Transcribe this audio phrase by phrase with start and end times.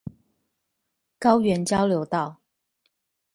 [1.19, 2.37] 高原交流道